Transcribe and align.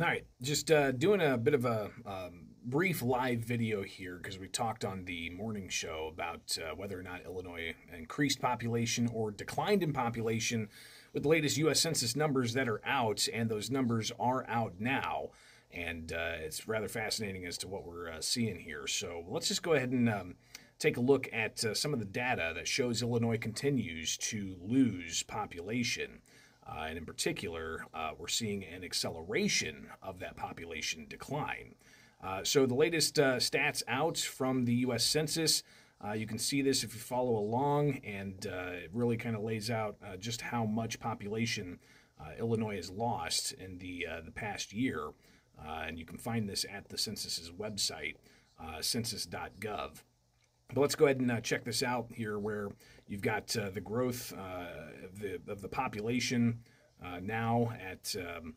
All 0.00 0.06
right, 0.06 0.24
just 0.40 0.70
uh, 0.70 0.92
doing 0.92 1.20
a 1.20 1.36
bit 1.36 1.54
of 1.54 1.64
a 1.64 1.90
um, 2.06 2.50
brief 2.64 3.02
live 3.02 3.40
video 3.40 3.82
here 3.82 4.16
because 4.16 4.38
we 4.38 4.46
talked 4.46 4.84
on 4.84 5.04
the 5.04 5.28
morning 5.30 5.68
show 5.68 6.08
about 6.12 6.56
uh, 6.62 6.72
whether 6.76 6.96
or 6.96 7.02
not 7.02 7.24
Illinois 7.24 7.74
increased 7.92 8.40
population 8.40 9.10
or 9.12 9.32
declined 9.32 9.82
in 9.82 9.92
population 9.92 10.68
with 11.12 11.24
the 11.24 11.28
latest 11.28 11.56
U.S. 11.56 11.80
Census 11.80 12.14
numbers 12.14 12.52
that 12.52 12.68
are 12.68 12.80
out, 12.84 13.26
and 13.34 13.50
those 13.50 13.72
numbers 13.72 14.12
are 14.20 14.48
out 14.48 14.74
now. 14.78 15.30
And 15.72 16.12
uh, 16.12 16.36
it's 16.44 16.68
rather 16.68 16.88
fascinating 16.88 17.44
as 17.44 17.58
to 17.58 17.66
what 17.66 17.84
we're 17.84 18.08
uh, 18.08 18.20
seeing 18.20 18.60
here. 18.60 18.86
So 18.86 19.24
let's 19.26 19.48
just 19.48 19.64
go 19.64 19.72
ahead 19.72 19.90
and 19.90 20.08
um, 20.08 20.36
take 20.78 20.96
a 20.96 21.00
look 21.00 21.28
at 21.32 21.64
uh, 21.64 21.74
some 21.74 21.92
of 21.92 21.98
the 21.98 22.04
data 22.04 22.52
that 22.54 22.68
shows 22.68 23.02
Illinois 23.02 23.38
continues 23.38 24.16
to 24.18 24.54
lose 24.60 25.24
population. 25.24 26.20
Uh, 26.68 26.86
and 26.88 26.98
in 26.98 27.06
particular, 27.06 27.86
uh, 27.94 28.10
we're 28.18 28.28
seeing 28.28 28.64
an 28.64 28.84
acceleration 28.84 29.88
of 30.02 30.18
that 30.18 30.36
population 30.36 31.06
decline. 31.08 31.74
Uh, 32.22 32.42
so, 32.42 32.66
the 32.66 32.74
latest 32.74 33.18
uh, 33.18 33.36
stats 33.36 33.82
out 33.88 34.18
from 34.18 34.64
the 34.64 34.74
U.S. 34.74 35.04
Census, 35.04 35.62
uh, 36.04 36.12
you 36.12 36.26
can 36.26 36.38
see 36.38 36.62
this 36.62 36.82
if 36.84 36.94
you 36.94 37.00
follow 37.00 37.36
along, 37.38 38.00
and 38.04 38.46
uh, 38.46 38.72
it 38.72 38.90
really 38.92 39.16
kind 39.16 39.36
of 39.36 39.42
lays 39.42 39.70
out 39.70 39.96
just 40.18 40.40
how 40.40 40.64
much 40.64 41.00
population 41.00 41.78
Illinois 42.38 42.76
has 42.76 42.90
lost 42.90 43.52
in 43.52 43.78
the, 43.78 44.06
the 44.24 44.30
past 44.30 44.72
year. 44.72 45.10
and 45.64 45.98
you 45.98 46.04
can 46.04 46.18
find 46.18 46.48
this 46.48 46.66
at 46.70 46.88
the 46.88 46.98
census's 46.98 47.50
website, 47.50 48.16
census.gov. 48.80 50.02
But 50.74 50.82
let's 50.82 50.94
go 50.94 51.06
ahead 51.06 51.18
and 51.20 51.30
uh, 51.30 51.40
check 51.40 51.64
this 51.64 51.82
out 51.82 52.08
here, 52.12 52.38
where 52.38 52.68
you've 53.06 53.22
got 53.22 53.56
uh, 53.56 53.70
the 53.70 53.80
growth 53.80 54.34
uh, 54.36 54.66
of, 55.02 55.18
the, 55.18 55.40
of 55.50 55.62
the 55.62 55.68
population 55.68 56.60
uh, 57.02 57.20
now 57.22 57.72
at, 57.80 58.14
um, 58.18 58.52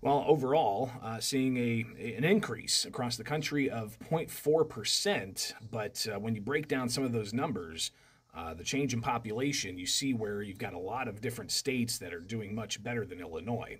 well, 0.00 0.24
overall, 0.28 0.92
uh, 1.02 1.18
seeing 1.18 1.56
a, 1.56 1.84
a, 1.98 2.14
an 2.14 2.22
increase 2.22 2.84
across 2.84 3.16
the 3.16 3.24
country 3.24 3.68
of 3.68 3.98
0.4%. 3.98 5.54
But 5.72 6.06
uh, 6.08 6.20
when 6.20 6.36
you 6.36 6.40
break 6.40 6.68
down 6.68 6.88
some 6.88 7.02
of 7.02 7.10
those 7.10 7.32
numbers, 7.32 7.90
the 8.56 8.64
change 8.64 8.94
in 8.94 9.00
population, 9.00 9.76
you 9.76 9.86
see 9.86 10.14
where 10.14 10.40
you've 10.40 10.58
got 10.58 10.72
a 10.72 10.78
lot 10.78 11.08
of 11.08 11.20
different 11.20 11.50
states 11.50 11.98
that 11.98 12.14
are 12.14 12.20
doing 12.20 12.54
much 12.54 12.80
better 12.80 13.04
than 13.04 13.20
Illinois. 13.20 13.78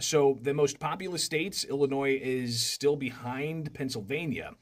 so 0.00 0.38
the 0.42 0.52
most 0.52 0.78
populous 0.78 1.24
states, 1.24 1.64
Illinois 1.64 2.18
is 2.22 2.60
still 2.62 2.96
behind 2.96 3.72
Pennsylvania 3.72 4.52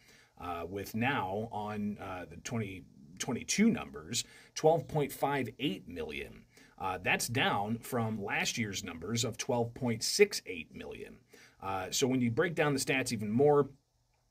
uh, 0.41 0.65
with 0.69 0.95
now 0.95 1.49
on 1.53 1.99
uh, 2.01 2.25
the 2.29 2.37
2022 2.37 3.71
numbers 3.71 4.25
12.58 4.57 5.89
million. 5.89 6.45
Uh, 6.79 6.99
that's 7.03 7.29
down 7.29 7.77
from 7.79 8.23
last 8.23 8.57
year's 8.57 8.83
numbers 8.83 9.25
of 9.25 9.37
12.68 9.37 10.75
million. 10.75 11.17
Uh, 11.63 11.87
so 11.91 12.07
when 12.07 12.21
you 12.21 12.31
break 12.31 12.55
down 12.55 12.73
the 12.73 12.81
stats 12.81 13.13
even 13.13 13.31
more, 13.31 13.69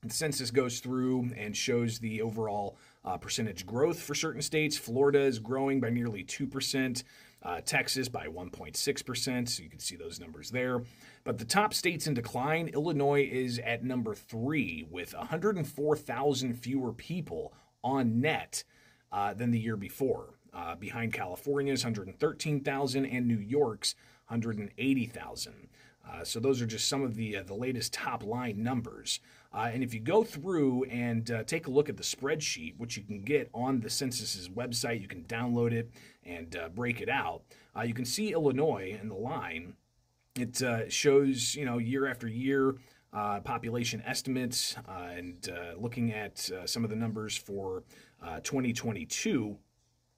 the 0.02 0.12
census 0.12 0.50
goes 0.50 0.80
through 0.80 1.30
and 1.36 1.56
shows 1.56 1.98
the 1.98 2.22
overall 2.22 2.76
uh, 3.04 3.16
percentage 3.18 3.66
growth 3.66 4.00
for 4.00 4.14
certain 4.14 4.42
states. 4.42 4.76
Florida 4.76 5.20
is 5.20 5.38
growing 5.38 5.78
by 5.78 5.90
nearly 5.90 6.24
2%, 6.24 7.04
uh, 7.42 7.60
Texas 7.64 8.08
by 8.08 8.26
1.6%. 8.26 9.48
So 9.48 9.62
you 9.62 9.68
can 9.68 9.78
see 9.78 9.96
those 9.96 10.18
numbers 10.18 10.50
there. 10.50 10.82
But 11.22 11.38
the 11.38 11.44
top 11.44 11.74
states 11.74 12.06
in 12.06 12.14
decline, 12.14 12.68
Illinois 12.68 13.28
is 13.30 13.58
at 13.58 13.84
number 13.84 14.14
three 14.14 14.86
with 14.90 15.14
104,000 15.14 16.54
fewer 16.54 16.92
people 16.92 17.52
on 17.84 18.20
net 18.20 18.64
uh, 19.12 19.34
than 19.34 19.50
the 19.50 19.58
year 19.58 19.76
before. 19.76 20.34
Uh, 20.52 20.74
behind 20.74 21.12
California's 21.12 21.84
113,000 21.84 23.06
and 23.06 23.28
New 23.28 23.38
York's 23.38 23.94
180,000. 24.26 25.68
Uh, 26.08 26.24
so 26.24 26.40
those 26.40 26.60
are 26.60 26.66
just 26.66 26.88
some 26.88 27.02
of 27.02 27.14
the 27.14 27.36
uh, 27.36 27.42
the 27.44 27.54
latest 27.54 27.92
top 27.92 28.24
line 28.24 28.60
numbers. 28.62 29.20
Uh, 29.52 29.70
and 29.72 29.84
if 29.84 29.94
you 29.94 30.00
go 30.00 30.24
through 30.24 30.84
and 30.84 31.30
uh, 31.30 31.44
take 31.44 31.66
a 31.66 31.70
look 31.70 31.88
at 31.88 31.96
the 31.96 32.02
spreadsheet, 32.02 32.76
which 32.78 32.96
you 32.96 33.02
can 33.02 33.22
get 33.22 33.48
on 33.54 33.80
the 33.80 33.90
census's 33.90 34.48
website, 34.48 35.00
you 35.00 35.06
can 35.06 35.22
download 35.24 35.72
it 35.72 35.90
and 36.24 36.56
break 36.74 37.00
it 37.00 37.08
out. 37.08 37.42
You 37.84 37.94
can 37.94 38.04
see 38.04 38.32
Illinois 38.32 38.98
in 39.00 39.08
the 39.08 39.14
line. 39.14 39.74
It 40.36 40.92
shows 40.92 41.54
you 41.54 41.64
know 41.64 41.78
year 41.78 42.06
after 42.06 42.28
year 42.28 42.76
population 43.12 44.02
estimates 44.06 44.76
and 44.88 45.50
looking 45.78 46.12
at 46.12 46.50
some 46.66 46.84
of 46.84 46.90
the 46.90 46.96
numbers 46.96 47.36
for 47.36 47.82
2022. 48.42 49.56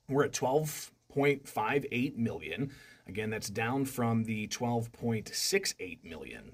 We're 0.08 0.24
at 0.24 0.32
12.58 0.32 2.16
million. 2.16 2.70
Again, 3.06 3.30
that's 3.30 3.50
down 3.50 3.84
from 3.84 4.24
the 4.24 4.46
12.68 4.48 6.04
million. 6.04 6.52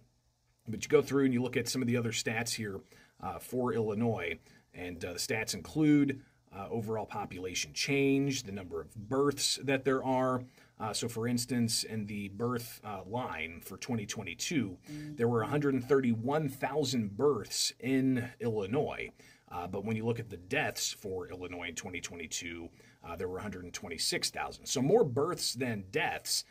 But 0.66 0.84
you 0.84 0.88
go 0.88 1.02
through 1.02 1.25
and 1.25 1.34
you 1.34 1.42
look 1.42 1.56
at 1.56 1.69
some 1.69 1.82
of 1.82 1.88
the 1.88 1.96
other 1.96 2.12
stats 2.12 2.54
here 2.54 2.80
uh, 3.22 3.38
for 3.38 3.72
Illinois, 3.72 4.38
and 4.75 5.02
uh, 5.04 5.14
the 5.14 5.19
stats 5.19 5.54
include 5.54 6.20
uh, 6.56 6.66
overall 6.70 7.06
population 7.06 7.72
change, 7.72 8.44
the 8.44 8.52
number 8.52 8.80
of 8.80 8.94
births 8.94 9.58
that 9.64 9.84
there 9.84 10.04
are. 10.04 10.42
Uh, 10.80 10.92
so, 10.92 11.08
for 11.08 11.26
instance, 11.26 11.82
in 11.82 12.06
the 12.06 12.28
birth 12.28 12.80
uh, 12.84 13.00
line 13.06 13.60
for 13.64 13.76
2022, 13.76 14.76
mm-hmm. 14.90 15.16
there 15.16 15.28
were 15.28 15.40
131,000 15.40 17.16
births 17.16 17.72
in 17.80 18.28
Illinois. 18.40 19.10
Uh, 19.50 19.66
but 19.66 19.84
when 19.84 19.96
you 19.96 20.04
look 20.04 20.20
at 20.20 20.28
the 20.28 20.36
deaths 20.36 20.92
for 20.92 21.28
Illinois 21.28 21.68
in 21.68 21.74
2022, 21.74 22.68
uh, 23.04 23.16
there 23.16 23.28
were 23.28 23.34
126,000. 23.34 24.66
So 24.66 24.82
more 24.82 25.04
births 25.04 25.54
than 25.54 25.84
deaths, 25.90 26.44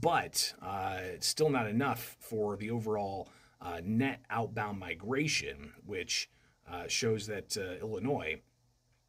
but 0.00 0.52
uh, 0.62 0.98
it's 1.02 1.26
still 1.26 1.50
not 1.50 1.66
enough 1.66 2.16
for 2.20 2.56
the 2.56 2.70
overall 2.70 3.30
uh, 3.60 3.80
net 3.82 4.20
outbound 4.30 4.78
migration, 4.78 5.72
which 5.84 6.28
shows 6.88 7.26
that 7.26 7.54
Illinois 7.54 8.40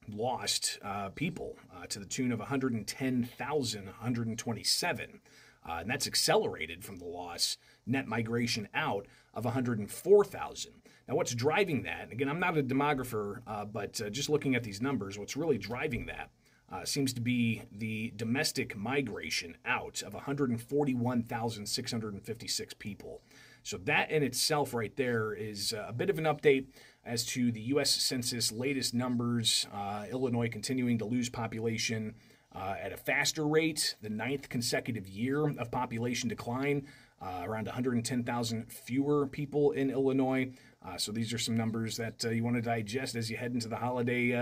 lost 0.10 0.80
people 1.16 1.58
to 1.90 2.00
the 2.00 2.06
tune 2.06 2.32
of 2.32 2.40
110,127. 2.40 5.20
Uh, 5.68 5.80
and 5.80 5.90
that's 5.90 6.06
accelerated 6.08 6.84
from 6.84 6.98
the 6.98 7.06
loss 7.06 7.58
net 7.86 8.08
migration 8.08 8.68
out 8.74 9.06
of 9.34 9.44
104,000. 9.46 10.72
Now, 11.08 11.16
what's 11.16 11.34
driving 11.34 11.84
that? 11.84 12.12
Again, 12.12 12.28
I'm 12.30 12.40
not 12.40 12.58
a 12.58 12.64
demographer, 12.64 13.42
uh, 13.46 13.66
but 13.66 14.02
uh, 14.02 14.10
just 14.10 14.30
looking 14.30 14.56
at 14.56 14.64
these 14.64 14.82
numbers, 14.82 15.20
what's 15.20 15.36
really 15.36 15.58
driving 15.58 16.06
that 16.06 16.30
uh, 16.72 16.86
seems 16.86 17.12
to 17.14 17.22
be 17.22 17.64
the 17.72 18.14
domestic 18.16 18.78
migration 18.78 19.58
out 19.66 20.02
of 20.02 20.14
141,656 20.14 22.74
people. 22.76 23.22
So, 23.64 23.78
that 23.80 24.12
in 24.12 24.24
itself, 24.24 24.74
right 24.74 24.96
there, 24.96 25.34
is 25.34 25.74
a 25.74 25.92
bit 25.94 26.10
of 26.10 26.18
an 26.18 26.24
update 26.26 26.68
as 27.06 27.26
to 27.26 27.52
the 27.52 27.62
U.S. 27.62 27.92
Census 27.92 28.52
latest 28.52 28.94
numbers. 28.94 29.68
Uh, 29.74 30.06
Illinois 30.12 30.50
continuing 30.50 30.98
to 31.00 31.06
lose 31.06 31.30
population 31.30 32.16
uh, 32.56 32.76
at 32.82 32.94
a 32.94 32.98
faster 32.98 33.48
rate, 33.48 33.96
the 34.02 34.10
ninth 34.10 34.50
consecutive 34.50 35.08
year 35.08 35.48
of 35.58 35.72
population 35.72 36.30
decline. 36.30 36.88
Uh, 37.24 37.42
around 37.46 37.68
110,000 37.68 38.70
fewer 38.70 39.26
people 39.26 39.72
in 39.72 39.90
Illinois. 39.90 40.52
Uh, 40.86 40.98
so 40.98 41.10
these 41.10 41.32
are 41.32 41.38
some 41.38 41.56
numbers 41.56 41.96
that 41.96 42.26
uh, 42.26 42.30
you 42.30 42.44
want 42.44 42.58
to 42.58 42.62
digest 42.62 43.16
as 43.16 43.32
you 43.32 43.38
head 43.38 43.54
into 43.54 43.70
the 43.70 43.78
holiday, 43.78 44.36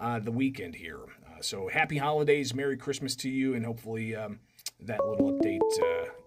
uh, 0.00 0.18
the 0.18 0.32
weekend 0.32 0.74
here. 0.74 0.98
so 1.40 1.68
happy 1.68 1.98
holidays, 1.98 2.52
Merry 2.52 2.76
Christmas 2.76 3.14
to 3.14 3.30
you, 3.30 3.54
and 3.54 3.64
hopefully 3.64 4.16
um, 4.16 4.40
that 4.80 5.06
little 5.06 5.34
update 5.34 5.60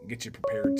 gets 0.07 0.23
you 0.23 0.31
prepared. 0.31 0.78